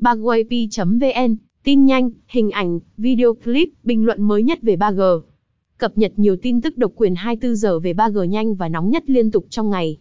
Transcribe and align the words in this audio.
3GAP.vn, 0.00 1.36
tin 1.64 1.84
nhanh, 1.84 2.10
hình 2.28 2.50
ảnh, 2.50 2.80
video 2.96 3.34
clip, 3.34 3.68
bình 3.84 4.04
luận 4.04 4.22
mới 4.22 4.42
nhất 4.42 4.58
về 4.62 4.76
3G. 4.76 5.20
Cập 5.78 5.98
nhật 5.98 6.12
nhiều 6.16 6.36
tin 6.42 6.60
tức 6.60 6.78
độc 6.78 6.92
quyền 6.96 7.14
24 7.14 7.56
giờ 7.56 7.78
về 7.78 7.92
3G 7.92 8.24
nhanh 8.24 8.54
và 8.54 8.68
nóng 8.68 8.90
nhất 8.90 9.10
liên 9.10 9.30
tục 9.30 9.46
trong 9.50 9.70
ngày. 9.70 9.98